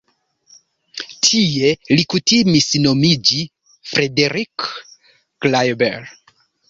[1.27, 3.43] Tie li kutimis nomiĝi
[3.93, 4.67] Frederick
[5.45, 6.11] Klaeber.